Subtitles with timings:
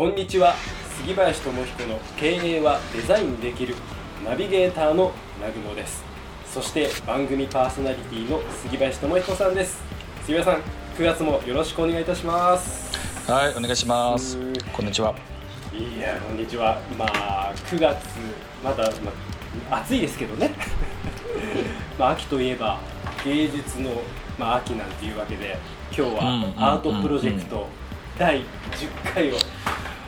[0.00, 0.54] こんにちは。
[0.96, 3.74] 杉林智彦の経営はデザインできる
[4.24, 6.02] ナビゲーターの南雲です。
[6.46, 9.78] そして番組パーソナリティの杉林智彦さんです。
[10.22, 10.62] 杉林さん
[10.96, 12.98] 9月もよろしくお願いいたします。
[13.30, 14.38] はいお願いします。
[14.72, 15.14] こんにちは。
[15.70, 16.80] いやこんにちは。
[16.96, 18.02] まあ9月
[18.64, 19.12] まだ、ま
[19.70, 20.54] あ、暑いですけどね。
[22.00, 22.78] まあ秋といえば
[23.22, 23.90] 芸術の、
[24.38, 25.58] まあ、秋なんていうわけで
[25.94, 27.68] 今日はアートプロジェクト
[28.18, 28.44] 第10
[29.12, 29.36] 回を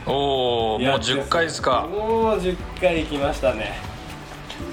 [0.05, 1.87] おおもう10回ですか。
[1.89, 3.73] もう10回来ましたね。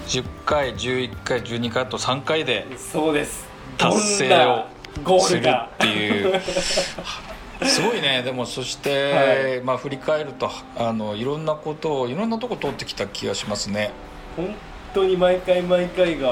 [0.07, 3.47] 10回11回12回と3回でそうです。
[3.77, 4.67] 達成
[5.05, 6.41] をするっていう。
[7.63, 8.23] すごいね。
[8.23, 13.91] でもそして、はい、まあ振り返るとあのいろんなことをいろんなとこ通ってきた気がしますね。
[14.35, 14.53] 本
[14.93, 16.27] 当に毎回毎回が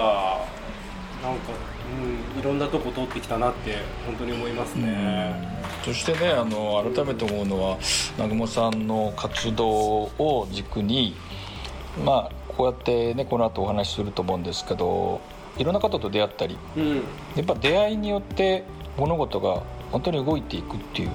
[1.23, 1.51] なんか、
[2.35, 5.58] うん、いろんなとこ通ってきたなって本当に思いますね。
[5.83, 7.77] そしてねあの改めて思うのは
[8.17, 11.15] 南雲さんの活動を軸に
[12.05, 15.21] まあこうやってねこの後お話しすると思うんですけど
[15.57, 17.01] いろんな方と出会ったり、うん、や
[17.41, 18.63] っぱ出会いによって
[18.97, 21.09] 物事が本当に動いていくっていう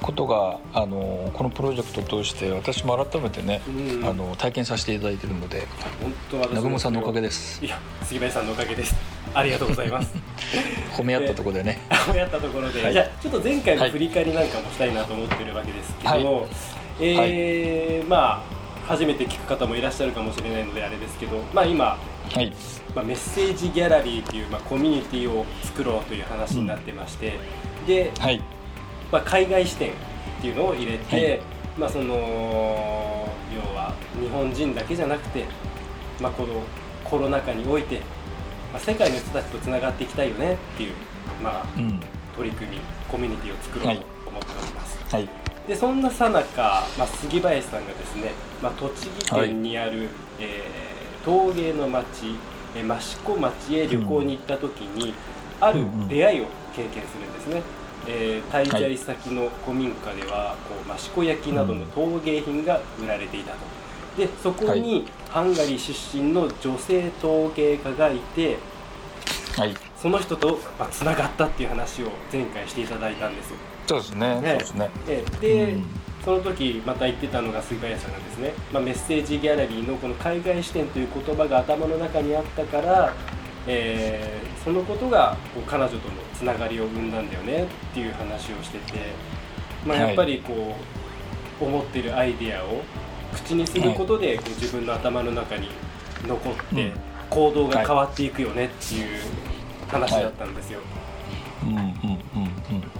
[0.00, 5.66] ことがあのこのプロジェクトを通して私も改めてね、うん、あの体験させていただいているので
[6.02, 7.64] 本当は南雲さんのおかげです。
[7.64, 8.94] いや杉林さんのおかげです
[9.34, 10.14] ありがとうございます。
[10.96, 11.78] 褒め合ったところでね。
[11.90, 16.24] 褒め合ったところで、はい、じゃあちょっと前回の振り返りなんかもしたいなと思ってるわけですけど、はい、
[17.00, 21.96] えーはい、まあ初めて聞く方もいらっしゃるかもしれないのであれですけど、まあ、今、
[22.34, 22.52] はい。
[22.92, 27.34] まあ、メッセージギャラリーという、まあ、コミュニティを作ろうという話になってまして、
[27.82, 28.42] うん、で、はい。
[29.12, 29.94] まあ、海外視点っ
[30.40, 31.40] ていうのを入れて、はい、
[31.78, 35.44] まあ、その要は日本人だけじゃなくて、
[36.20, 36.60] まあ、この
[37.04, 38.00] コロナ禍において、
[38.72, 40.92] まあ、世界の人たちとつながっていきたいよねっていう、
[41.42, 42.00] まあ、うん、
[42.36, 44.98] 取り組みコミュニティを作ろうと思っております。
[45.10, 45.28] はい、
[45.66, 48.30] でそんなさなか、まあ、杉林さんがですね、
[48.62, 50.08] まあ、栃木県にある、はい、
[50.40, 52.06] えー、陶芸の町
[52.74, 55.14] 益子町へ旅行に行った時に、うん、
[55.60, 56.44] ある出会いを
[56.74, 57.62] 経験するんですね。
[58.06, 63.58] えー、滞在先の古民家では、こう益子焼などの陶芸品が売られていたと。
[64.16, 68.58] でそこにハンガリー出身の女性陶芸家がいて、
[69.56, 70.58] はい、その人と
[70.90, 73.52] つな、まあ、がったっていう話を前回していただいたんです
[73.86, 74.40] そうですね。
[74.40, 74.48] ね。
[74.50, 74.90] そうですね。
[75.40, 75.84] で、うん、
[76.24, 83.12] その時また言ってたのが杉林さんがですね、まあ、メッセージギャラリーのこの海外視点という言葉が頭の中にあったから
[83.66, 86.00] えー、そのことがこう彼女との
[86.34, 88.98] つながりを生んだんだよねっていう話をしてて、
[89.86, 92.82] まあ、やっぱりこう、はい、思ってるアイデアを
[93.32, 95.68] 口にすることで、こう自分の頭の中に
[96.26, 96.92] 残って
[97.28, 99.20] 行動が変わっていくよねっていう
[99.88, 100.80] 話だったんですよ。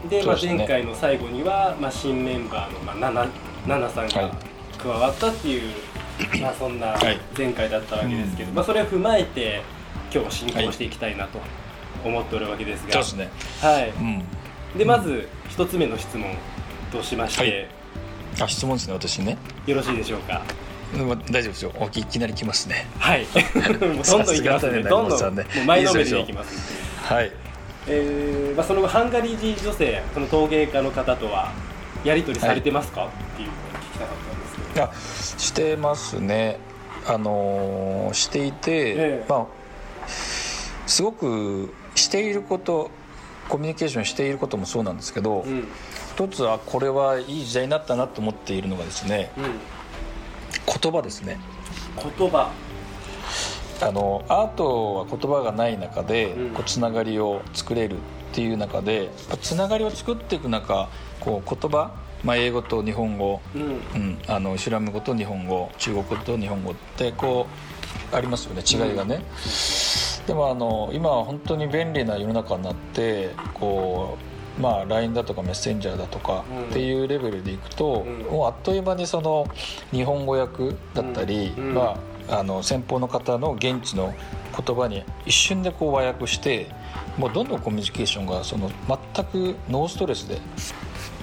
[0.08, 3.26] で、まあ、前回の最後には、まあ、新メンバーの、まあ、ナナ
[3.66, 4.30] ナナさんが
[4.78, 5.72] 加わったっていう、
[6.40, 6.96] まあ、そんな
[7.36, 9.62] 前回だったわけですけど、まあ、それを踏まえて
[10.12, 11.38] 今日進行していきたいなと
[12.04, 12.98] 思っておるわけですが、
[13.68, 14.24] はい、うん、
[14.78, 16.34] でまず一つ目の質問
[16.90, 17.68] としまして、はい、
[18.40, 19.36] あ質問ですね私ね。
[19.66, 20.42] よろしいでしょうか？
[21.30, 21.72] 大丈夫ですよ。
[21.94, 22.86] いきなり来ますね。
[22.98, 23.26] はい。
[23.94, 24.82] もうどんどんいきますね。
[24.82, 26.74] どんどんもう前のめりでいきます。
[27.02, 27.32] はい。
[27.86, 31.50] えーまあ、その後ハンガリー人女性その陶芸家の方とは
[32.04, 34.84] やり取りされてますか、はい、っていうのを聞きたかったんですけど。
[34.84, 36.58] あしてますね。
[37.06, 39.46] あのー、していて、ええ、まあ
[40.86, 42.90] すごくしていること
[43.48, 45.66] コミュニケーションしていることもそうなんですけど、うん、
[46.20, 49.44] 一つはこれはいい時代になったなと思っているのがですね、うん、
[50.82, 51.40] 言葉ですね。
[52.18, 52.52] 言葉。
[53.80, 57.98] あのアートは言葉がない中で、うん、こうつながりを作れるっ
[58.34, 59.08] ていう中で
[59.40, 60.90] つながりを作っていく中
[61.20, 61.90] こう言葉、
[62.22, 63.64] まあ、英語と日本語、うん、う
[63.98, 67.46] ん、あのイスラム語と日本語中国語と日本語ってこ
[68.12, 69.14] うありますよね違いがね。
[69.14, 70.26] うん。
[70.26, 74.29] でもあの今は本当に便利な世の中になってこう
[74.60, 79.46] まあ LINE だとかメッセンジャーだとかっていうレベルでいくと、もうあっという間にその
[79.90, 81.98] 日本語訳だったり、ま
[82.28, 84.14] あ、あの先方の方の現地の
[84.56, 86.68] 言葉に一瞬でこう和訳して
[87.16, 88.70] もうどんどんコミュニケーションがその
[89.14, 90.38] 全くノーストレスで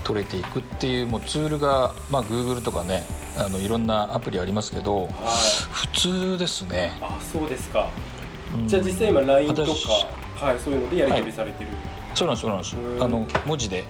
[0.04, 3.04] 取れていくっていうもうツールが、まあ、Google とかね
[3.38, 5.10] あのいろんなアプリありますけど、はい、
[5.72, 6.98] 普通ですね。
[7.02, 7.90] あそうですか、
[8.56, 9.72] うん、じゃあ実際今 LINE とか、
[10.36, 12.76] はい、そういうのでやり取りされてる、はいそうなんですそうなんです。
[13.00, 13.84] あの文字で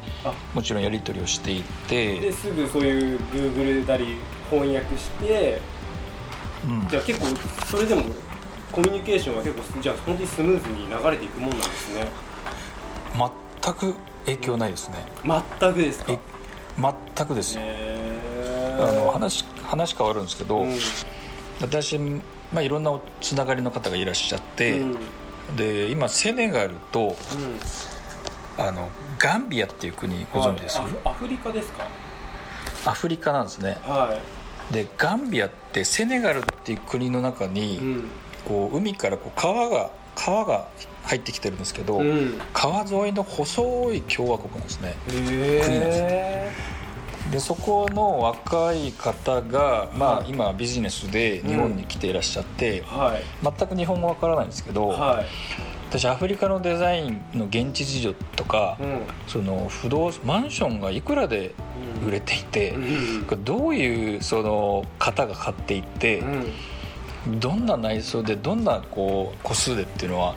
[0.54, 2.20] もちろんやり取りをしていて。
[2.20, 4.18] ですぐそういう Google なり
[4.50, 5.62] 翻訳して、
[6.66, 7.26] うん、じゃあ結構
[7.66, 8.04] それでも
[8.72, 12.08] コミュニケーションは結構じゃあ本当にスムーズに流れていくもんなんですね。
[13.64, 14.96] 全く影響ないですね。
[15.60, 16.20] 全くですか？
[17.16, 17.58] 全くです。
[17.60, 17.62] あ
[18.92, 20.76] の話話変わるんですけど、うん、
[21.62, 22.20] 私、ま
[22.56, 27.16] あ、いろんなつながりの方がいらっしゃって、うん、で今セネガルと、うん、
[28.58, 28.90] あの
[29.20, 31.88] ガンビアっていう国ご存知です、はい、アフリカですか？
[32.86, 34.18] アフリカなんですね、は
[34.72, 38.02] い、でガンビアってセネガルっていう国の中に、
[38.48, 40.68] こう海からこう川が川が
[41.04, 46.78] 入ってきてるんですけど、うん、川沿いの細い共和国なんですね、国なんです。
[47.32, 55.26] でそこの若い方が、まあ、はい、今ビジネスで日本に来ていらっしゃって、うんはい、全く日本語わからないんですけど、はい、
[55.90, 61.56] 私アフリカのデザインの現地事情とか、うん、その不動マンションがいくらで
[62.06, 66.24] 売れていて、うん、どういうその方が買っていって。
[67.40, 70.36] どんな内装でどんなこう個数でっていうのは、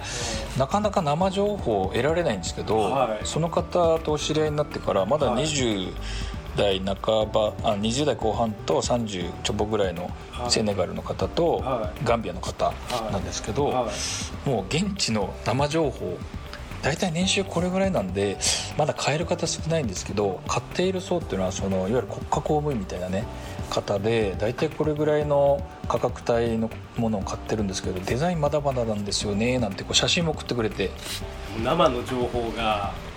[0.59, 5.93] なかなか生情報を得られないんですけど、はい、その方とお知り合いになってからまだ20
[6.57, 6.97] 代半
[7.31, 10.11] ばあ20代後半と30ちょぼぐらいの
[10.49, 11.63] セネガルの方と
[12.05, 12.73] ガンビアの方
[13.11, 13.89] なんですけど、
[14.45, 16.19] もう現地の生情報
[16.83, 18.39] 大体年収これぐらいなんで
[18.79, 23.25] まだ買える方少ないんですけど買っている層っていうのはそのいわゆる国家公務員みたいなね
[23.69, 30.91] 方で大体これぐらいの価格帯のものを買ってるんですけどデザインまだまだなんですよねなんてこう写真も送ってくれて。
[31.63, 33.10] 生の情報が、うん、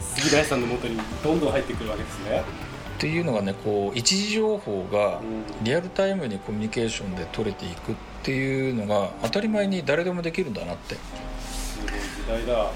[0.00, 2.42] 杉林さんのもとにどんどん入ってくるわけですね。
[2.96, 5.20] っていうのがねこう一時情報が
[5.62, 10.96] リアルタイムにコミュニケーションで取れていくっていうのが当たり前に誰でもできるんだなって。
[11.40, 11.90] すごい
[12.38, 12.70] 時代だ。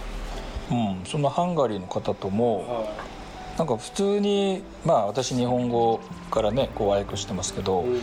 [0.71, 1.05] うん。
[1.05, 6.01] そんなハンガリーの方とも、はい、なんか普通にまあ私日本語
[6.31, 8.01] からねこう和訳してますけど、うん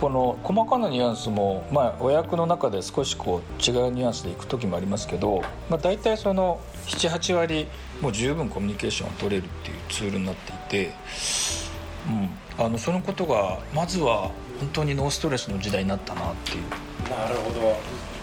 [0.00, 7.66] この細かなニュアンスも、まあ、和訳の中で少しこう違うニュアンスでいく時もありますけど、まあ、大体その78割
[8.00, 10.92] もう十分コミュニケーションを取れるっていうツールになっていて、
[12.06, 14.30] うん、あのそのことがまずは
[14.60, 16.62] 本当にノーストレスの時代になったなっていう。
[17.10, 17.76] なるほど。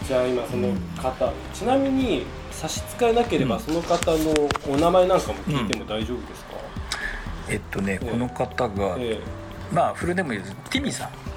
[0.07, 0.69] じゃあ今その
[1.01, 4.33] 方、うん、ちなみに差し支えなければその方の
[4.69, 6.51] お名前なんかも聞いても大丈夫ですか、
[7.47, 9.19] うん、えっとね、えこの方が、え
[9.73, 11.34] まあフルネーム言うとティミさん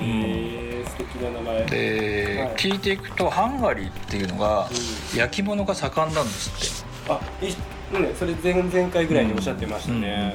[0.00, 1.64] へえ素敵な名前。
[1.66, 4.68] で、はい、聞いていくとハンガリーっていうのが、
[5.16, 7.12] 焼き物が盛んなんですって。
[7.12, 10.34] あいねそれ前々回ぐらいにおっしゃってましたね。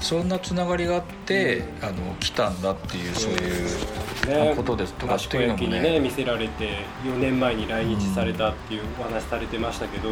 [0.00, 5.80] そんなつながりがあって、うん、あの来たんだっていうそういう、ね、ことですとかっていうのもね。
[5.80, 6.68] ね見せられて
[7.04, 10.10] 4年前に来日されたっていうお話されてましたけど、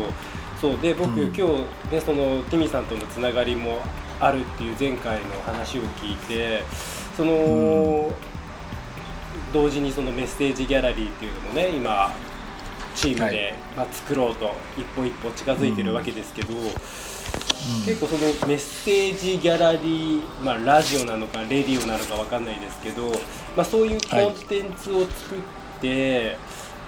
[0.60, 3.78] そうで僕、うん、今日ねそのティミさんとのつながりも
[4.18, 6.62] あるっていう前回の話を聞いて
[7.16, 8.12] その、
[9.52, 12.12] 同時にそのメッセージギャラリーっていうのもね今
[12.94, 16.54] チームで、まあ、作ろうと一歩一歩近づいてるわけですけど、
[17.84, 23.08] 結構そのメッセージギャラリー、まあ、ラジオなのかレディオなのか分かんないですけど、
[23.56, 25.38] まあ、そういうコンテンツを作っ
[25.80, 26.36] て、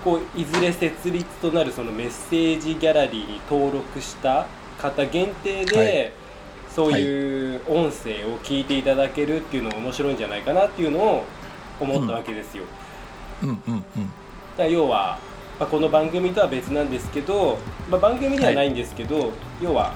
[0.05, 4.47] こういずれ設立となるそのメッセージギャラリーに登録した
[4.79, 6.12] 方限定で、
[6.79, 11.25] そういう音声を聞いていただけるっていうのが面白いんじゃないかなっていうのを
[11.81, 12.63] 思ったわけですよ。
[13.43, 13.49] うん。
[13.49, 13.59] うん。
[13.67, 13.85] うん、
[14.57, 15.19] だ要は、
[15.59, 16.91] まあ、この番組とは別なん。
[16.91, 17.59] ですけど、
[17.91, 18.77] まあ、番組ではないん。
[18.77, 19.31] ですけど、はい、
[19.61, 19.93] 要は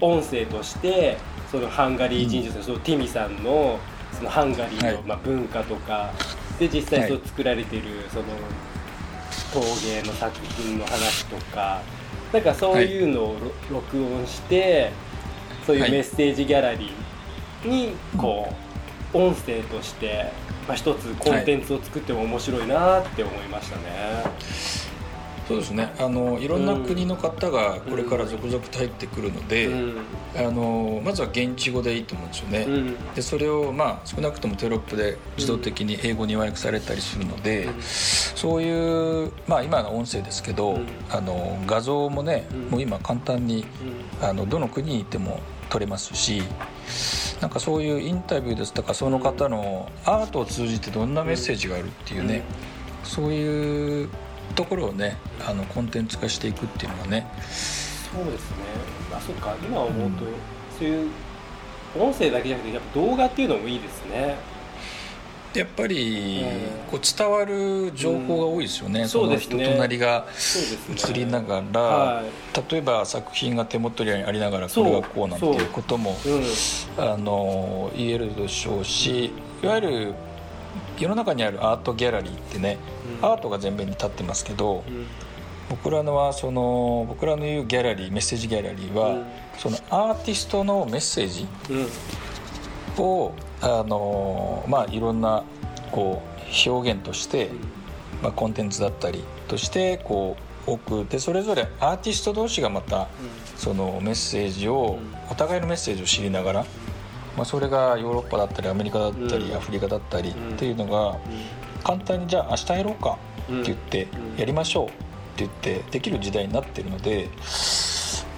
[0.00, 1.18] 音声として
[1.50, 3.42] そのハンガリー人女性のそのティミさん。
[3.44, 3.78] の
[4.14, 6.10] そのハンガリーのまあ文化とか
[6.58, 8.24] で実際そう作られてるその
[9.52, 11.82] 陶芸の作品の話とか
[12.32, 12.42] なん。
[12.42, 13.36] かそういうのを
[13.70, 15.03] 録音して。
[15.66, 18.52] そういうメッセージギャラリーにこ
[19.12, 20.32] う、音声として、
[20.66, 23.82] まあ、一つコンテンツを作っても面白いなって思いましたね。
[25.46, 25.92] そうですね。
[25.98, 29.96] あのいろんな国の方がこれから続々と入ってくるので、うん、
[30.36, 40.78] あのまずは現地語でいいと思うんですよね、うん、でそれを、まあ、少なくともテロップで自動的に英語に和訳されたりするので、うん、そういう、まあ、今の音声ですけど、
[41.10, 43.66] あの画像もね、もう今簡単に、
[44.22, 46.42] あのどの国にいても取れますし
[47.40, 52.42] なんかそういうインタビューですとかその方のアートを通じてどんなメッセージがあるっていうね、
[53.02, 54.08] そういう
[54.54, 55.16] ところをね
[55.46, 57.26] あのコンテンツ化していくっていうのがね。
[58.12, 58.56] そうですね。
[59.12, 59.56] あそっか。
[59.62, 60.24] 今思うと、
[60.78, 61.10] そういう
[61.98, 64.36] 音声だけじゃなくてやっぱ動画っていうのもいいですね
[65.54, 66.44] やっぱり
[66.90, 70.26] こう伝わる情報が多いですよね、うん、その人となりが
[71.08, 77.00] 映りながら、ねはい、例えば作品が手元にありながらこれがこうなんていうことも、う。
[77.00, 79.32] ん、あの言えるでしょうし
[79.62, 80.14] いわゆる
[80.98, 82.78] 世の中にあるアートギャラリーってね、
[83.20, 84.84] うん、アートが前面に立ってますけど、
[85.68, 89.26] 僕らのはその僕らの言うギャラリーメッセージギャラリーは、
[89.58, 91.46] そのアーティストのメッセージ
[93.02, 95.44] を、あのまあいろんな
[95.90, 97.50] こう表現として、
[98.22, 100.36] まあ、コンテンツだったりとしてこ
[100.66, 101.10] う置く。
[101.10, 103.08] でそれぞれアーティスト同士がまた
[103.56, 104.98] そのメッセージを
[105.30, 106.66] お互いのメッセージを知りながら、
[107.36, 111.18] まあ、それがヨーロッパだったりアメリカだったりアフリカだったりっていうのが
[111.82, 114.94] 簡単にじゃあ明日やろうかって言ってやりましょうって
[115.36, 117.28] 言ってできる時代になってるので。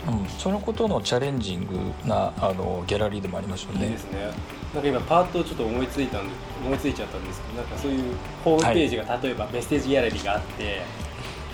[0.07, 1.77] うん、そのことのチャレンジング
[2.09, 3.87] なあのギャラリーでもありますよね。
[3.87, 4.31] いいですね。
[4.75, 6.35] なんか今パートをちょっと思いついたんで
[6.65, 10.83] 思いついちゃったんですけど、なんかそういうホームページが、はい、例えばメッセージギャラリーがあって、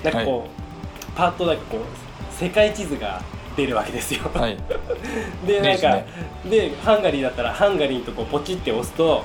[0.03, 0.49] なんかこう、はい、
[1.15, 3.23] パートなんかこう世界地図が
[3.57, 4.31] 出るわけですよ。
[4.35, 4.57] はい、
[5.47, 6.03] でなんか
[6.49, 9.25] で、ね、ハンガリーだったらハンガリーのとこポチって押すと。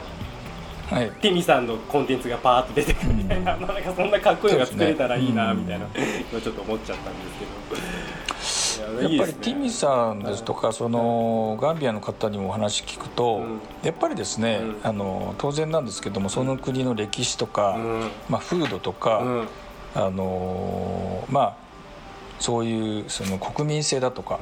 [0.90, 5.92] はい、ティミさんのコンテンツがパーッと出てくるみたいな、うん、なんかそんなかっこいいのが作れたらいいなみたいな、ね
[6.32, 8.37] うん、ちょっと思っちゃったんですけど。
[8.82, 13.42] やっぱりティミさんですとかそのガンビアの方にもお話聞くと、
[13.84, 17.78] やっぱりですね、あの当然なんですけどもその国の歴史とか、
[18.30, 19.46] まあ、風土とか、
[19.96, 21.58] あのまあ
[22.40, 24.40] そういうその国民性だとか、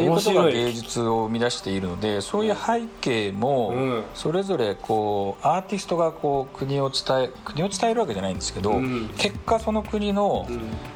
[0.00, 0.06] ってい。
[0.08, 8.80] うことが芸術を生み出しているのでそういう背景もそれぞれこうアーティストがこう国を伝え国を伝えるわけじゃないんですけど、
[9.18, 10.46] 結果その国の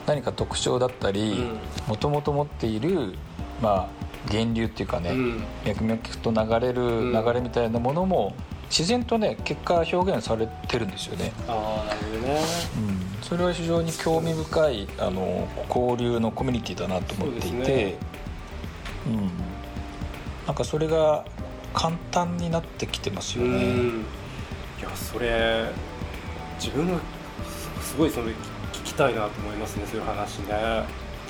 [0.06, 1.44] 何か特徴だったり
[1.87, 3.14] もともと持っている
[3.62, 5.12] まあ源流っていうかね、
[5.66, 6.30] 脈々と
[6.61, 8.34] 流れる流れみたいなものも
[8.70, 11.32] 自然とね結果表現されてるんですよね。
[11.46, 12.40] あなるほどね、
[12.78, 17.96] うん、それは非常に興味深いあの交流のコミュニティだなと思っていて。
[19.06, 19.30] うん、
[20.46, 21.25] なんかそれが
[21.73, 23.75] 簡単になってきてますよね。
[24.80, 25.70] いやそれ
[26.58, 26.99] 自分が
[27.82, 28.34] すごいそれ聞
[28.84, 30.84] きたいなと思いますねそういう話ね。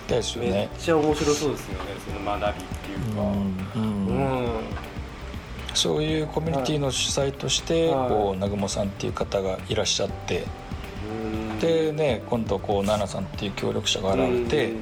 [0.08, 0.50] ですよね。
[0.50, 3.22] めっちゃ面白そうですよねその学びっていうか、
[3.76, 4.48] うん、うん。
[5.74, 10.44] そういうコミュニティの主催として、はい、こう南雲さんっていう方がいらっしゃって
[11.60, 14.74] でね今度こう奈々さんっていう協力者が現れて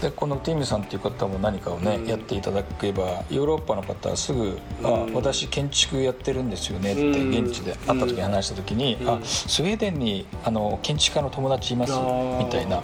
[0.00, 11.92] でこのティムさんっていう方も何かをね、うん、やっていただけばヨーロッパの方はすぐ「あ私建築やってるんですよね」って現地で会った時に話した時に「あスウェーデンにあの建築家の友達います」
[12.38, 12.82] みたいな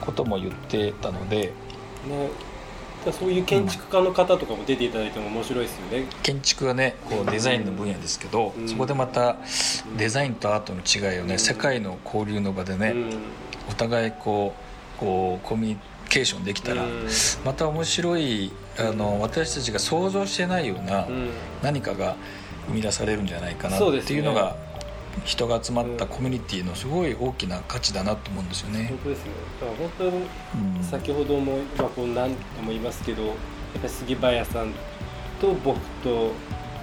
[0.00, 1.52] ことも言ってたので。
[2.06, 2.45] ね
[3.12, 9.36] そういう建築家の方とかも出ていただいても面白いですよね、建築はねこうデザインの分野ですけど、うん、そこでまた
[9.96, 13.10] デザインとアートの違いをね、うん、世界の交流の場でね、うん、
[13.70, 14.54] お互いこ
[14.96, 16.84] うこうコミュニケーションできたら
[17.44, 21.06] また面白いあの私たちが想像してないような
[21.62, 22.16] 何かが
[22.68, 24.56] 生み出されるんじゃないかなっていうのが
[25.24, 28.86] 人が集まったコミュニティのすごい大きな価値だなと思うんですよね。
[28.88, 29.30] 本当ですね。
[29.60, 30.10] だから本当
[30.78, 33.34] に先ほども、まあ、こう何度も言いますけどやっ
[33.74, 34.72] ぱり杉林さん
[35.40, 36.32] と僕と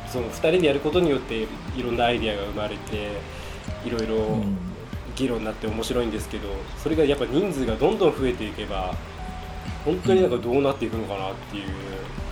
[0.08, 3.12] その2人でやることによっていろんなアイディアが生まれて
[3.86, 4.44] いろいろ
[5.16, 8.94] 議論になって面白いんですけどそれがやっぱ人数がどんどん増えていけば
[9.86, 11.68] 本当になんかどうなっていくのかなっていう、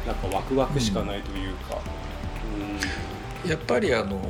[0.07, 1.79] なんかワクワクしかないというか、
[3.43, 4.21] うん、やっぱりあの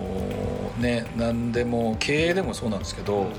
[0.82, 3.32] ね何でも経営でもそうなんですけど、うん、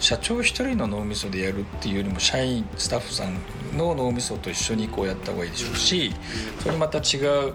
[0.00, 3.34] 社長一人の脳みそでやるっていうよりも社員スタッフさん
[3.76, 6.12] の脳みそと一緒にこうやった方がいいでしょうし、
[6.56, 7.54] うん、それまた違う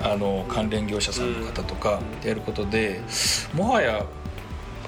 [0.00, 3.00] あの関連業者さんの方とかでやることで
[3.52, 4.06] もはや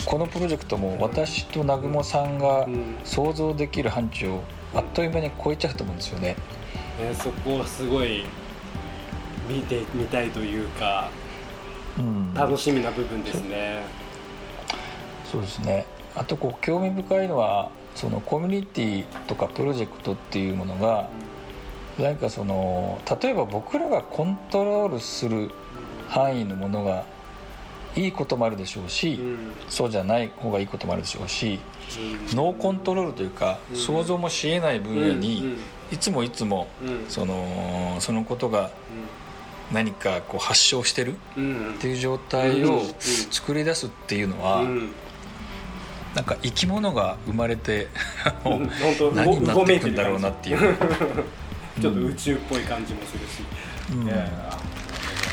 [0.06, 2.66] このプロジェクトも私と南雲さんが
[3.04, 4.42] 想像できる範疇を
[4.74, 6.28] あっという間に超えちゃうと思うんですよね。
[6.28, 8.24] ねそこはすごい
[9.48, 11.29] 見てみたいというか、うん、
[12.34, 13.82] 楽しみな部分ですね。
[15.30, 15.86] そうですね。
[16.14, 21.08] あとこう興味深いのはそのコミュニティとかプロジェクトっていうものが、
[21.98, 25.50] うん、なんかその例えば僕らがコントロールする
[26.08, 27.04] 範囲のものが
[27.96, 31.60] いいこともあるでしょうし、うん、そうじゃない方がいいこともあるでしょうし、
[32.30, 35.56] うん、ノーコントロールというか、うん、想像もしえない分野に、
[35.90, 36.68] いつもいつも、
[37.08, 38.70] そのそのことが
[39.72, 41.16] 何かこう発症してるっ
[41.80, 42.82] ていう状態を
[43.30, 44.64] 作り出すっていうのは、
[46.14, 47.88] なんか生き物が生まれて
[49.14, 50.76] 何になっていくんだろうなっていう。
[51.80, 53.42] ちょっと宇宙っぽい感じもするし、
[53.92, 54.10] うん、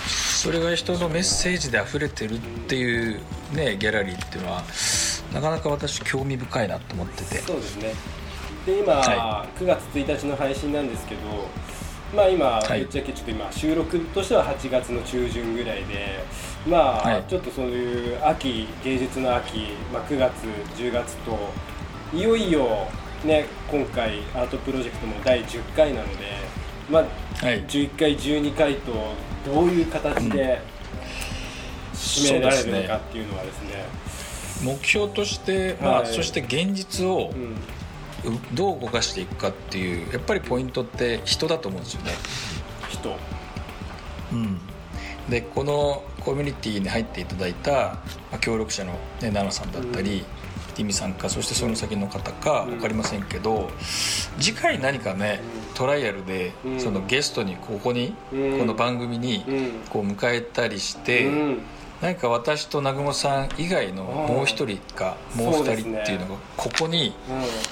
[0.08, 3.20] それが人のメッセージで溢れてるっていう
[3.54, 4.64] ねギャラリーっていうのは
[5.34, 7.40] なかなか私興味深いなと思ってて。
[7.40, 7.94] そうですね。
[8.66, 11.22] で今、はい、9月1日の配信なんですけど
[12.16, 16.24] まあ今、ぶっちゃけちょっと今収録としては8月の中旬ぐらいで
[16.68, 20.34] まあ、ちょっとそういう秋芸術の秋、まあ、9月
[20.76, 21.38] 10月と
[22.14, 22.88] いよいよ
[23.24, 26.58] ね今回アートプロジェクトも第10回なので
[26.90, 27.06] まあ、
[27.42, 28.94] 11回12回と
[29.46, 30.62] どういう形で
[31.94, 33.86] 締められるのかっていうのはですね、
[34.64, 37.32] 目標として、まあ、そして現実を、
[38.54, 42.12] どう動かしていくかっていうやっぱりポイントって人だと思うんですよね。
[42.90, 43.16] 人。
[44.32, 44.60] うん。
[45.30, 47.98] でこのコミュニティに入っていただいた
[48.40, 49.00] 協力者の、ね、
[49.32, 50.26] 奈々さんだったり、
[50.76, 53.70] ティミさんかそしてその先の方か分かりませんけど、
[54.40, 55.42] 次回何かね
[55.74, 59.44] トライアルで、そのゲストにここに、この番組に
[59.90, 61.30] こう迎えたりして、
[62.02, 67.14] 何か私と南雲さん以外のもう一人かもう二人っていうのがここに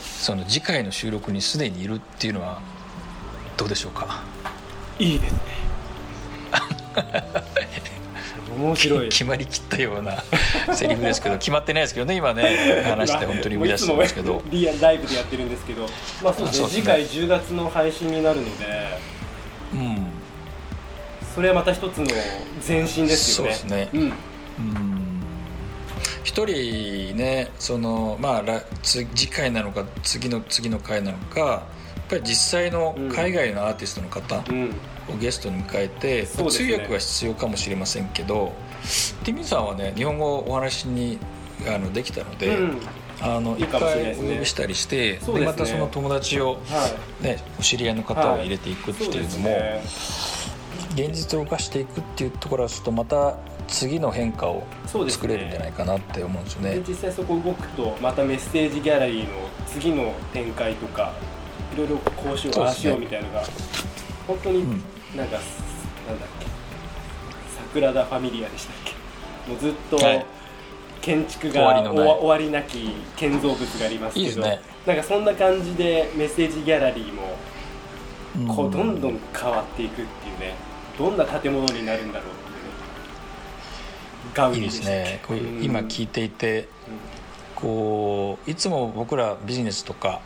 [0.02, 2.60] その次回の収録にすでにいるっていうのは
[3.56, 4.24] どうでしょうか？
[4.98, 5.40] いいですね。
[8.58, 9.10] 面白い。
[9.10, 10.24] 決まりきったような
[10.74, 12.84] セリフですけど決まってないですけどね今ね。
[12.88, 14.42] 話して本当に思い出してますけど。
[14.50, 15.88] リアライブでやってるんですけど。
[16.24, 16.68] まあそうですね。
[16.70, 18.66] 次回10月の配信になるので。
[19.10, 19.15] うん
[21.36, 22.08] それはまた一つの
[22.66, 23.54] 前進ですよね。
[23.54, 23.90] そうですね。
[23.94, 24.14] うん。
[26.24, 28.44] 一人ねそのまあ
[28.82, 31.62] 次回なのか次の次の回なのかやっ
[32.10, 38.54] ぱり実際の海外のアーティストの方をゲストに迎えて、うん、通訳は必要かもしれませんけど、
[39.26, 41.20] ティミさんはね日本語お話に
[41.68, 42.82] あのできたので、うん。
[43.22, 46.60] あの一回お呼びしたりして、で、ね、またその友達を、
[47.22, 49.62] ね、はい、お知り合いの方を入れていくっていうのも、はい。
[49.62, 49.82] ね、
[50.96, 54.64] 現実を動かしていくっていうところはちょっとまた次の変化を
[55.10, 61.14] 作れるんじゃないかなって思うんですよね、ね、実際そこ動くとまたメッセージギャラリーの次の展開とか
[61.74, 63.44] いろいろこうしようああしようみたいなのが、
[64.28, 64.78] 本当になんか、
[65.16, 66.46] うん、なんだっけ
[67.74, 69.52] 桜田ファミリアでしたっけ？
[69.52, 69.98] もうずっと、
[71.02, 80.56] 建築が終わりなき建造物がありますけど、ね、なんかそんな感じでメッセージギャラリーもこうどんどん変わっていくっていうね
[80.98, 82.30] どんな建物になるんだろう
[84.34, 85.22] ガウディですね。
[85.26, 86.68] こういう今聞いていて、
[87.56, 90.22] こういつも僕らビジネスとか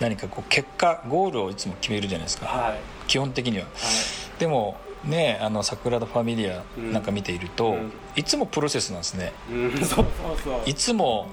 [0.00, 10.06] 何かこう結果ゴールをいつも決めるじゃないですか、はい、基本的には、はい、でもねあの桜田ファミリアなんか見ていると、うん、いつもプロセスなんですね、うん、 そうそう
[10.42, 10.60] そう。
[10.66, 11.28] いつも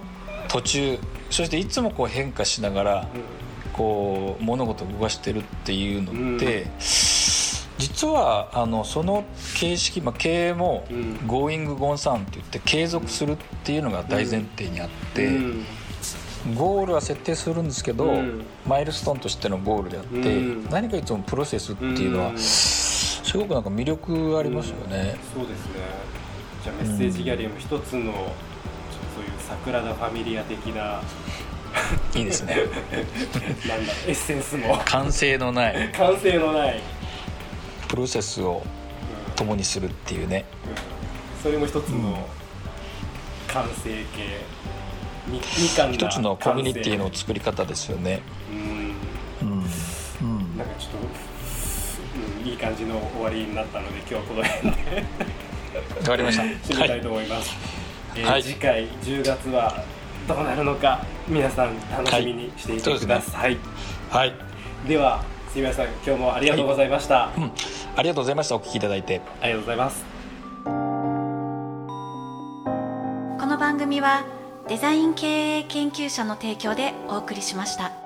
[0.47, 3.07] 途中そしていつもこう変化しながら、
[3.71, 6.67] こう物事を動かしてるっていうのって、
[7.81, 9.23] 実はあのその
[9.55, 10.85] 形式、まあ、経営も
[11.27, 15.29] 「Going Gon って言って継続するっていうのが大前提にあって、
[16.55, 18.13] ゴールは設定するんですけど、
[18.67, 20.41] マイルストーンとしてのゴールであって、
[20.71, 25.15] 何かいつもプロセスっていうのは、すごくなんか魅力ありますよね。
[25.33, 25.73] そうですね。
[26.63, 31.01] じゃあメッセージギャラリーも一つの、そういう桜田ファミリア的な
[32.15, 32.55] いいですね。
[33.67, 34.79] なんだエッセンスも。
[34.85, 35.91] 完成のない。
[35.93, 36.81] 完成のない
[37.91, 38.63] プロセスを
[39.35, 40.45] 共にするっていうね、
[41.43, 42.25] それも一つの
[43.49, 44.05] 完成形、
[45.27, 48.21] みみ一つのコミュニティの作り方ですよね。
[48.49, 49.65] うん、うん。
[50.21, 50.97] うん、なんかちょっと、
[52.39, 55.03] うん、いい感じの終わりになったので今日はこの辺で。
[55.99, 56.43] わかりました。
[56.43, 59.83] 締めたいと思います、はい、えーはい、次回10月は
[60.29, 63.57] どうなるのか皆さん楽しみにしていてください、
[64.09, 64.33] はい、は
[64.85, 67.51] い、ではすみません今日もありがとうございました、はいうん、
[67.95, 68.55] ありがとうございました。
[68.55, 69.21] お聞きいただいて。
[69.41, 70.05] ありがとうございます。
[73.39, 74.23] この番組は
[74.67, 78.00] デザイン経営研究者の提供でお送りしました。